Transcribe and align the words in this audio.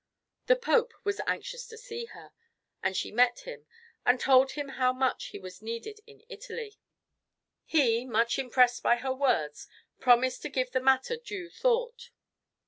The 0.47 0.55
Pope 0.55 0.93
was 1.03 1.21
anxious 1.27 1.67
to 1.67 1.77
see 1.77 2.05
her, 2.05 2.31
and 2.81 2.97
she 2.97 3.11
met 3.11 3.41
him, 3.41 3.67
and 4.03 4.19
told 4.19 4.53
him 4.53 4.69
how 4.69 4.91
much 4.91 5.25
he 5.25 5.37
was 5.37 5.61
needed 5.61 5.99
in 6.07 6.23
Italy. 6.27 6.79
He, 7.65 8.03
much 8.07 8.39
impressed 8.39 8.81
by 8.81 8.95
her 8.95 9.13
words, 9.13 9.67
promised 9.99 10.41
to 10.41 10.49
give 10.49 10.71
the 10.71 10.81
matter 10.81 11.17
due 11.17 11.51
thought. 11.51 12.09